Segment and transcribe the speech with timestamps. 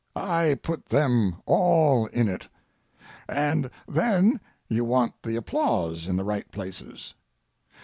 [0.15, 2.47] I put them all in it.
[3.29, 7.13] And then you want the applause in the right places.